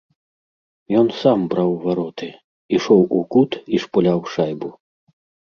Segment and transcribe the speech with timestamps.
[1.01, 2.29] Ён сам браў вароты,
[2.79, 4.69] ішоў у кут і шпуляў шайбу.